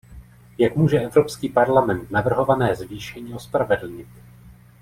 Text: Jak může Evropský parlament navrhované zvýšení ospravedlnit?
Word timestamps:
Jak 0.57 0.75
může 0.75 0.99
Evropský 0.99 1.49
parlament 1.49 2.11
navrhované 2.11 2.75
zvýšení 2.75 3.33
ospravedlnit? 3.33 4.07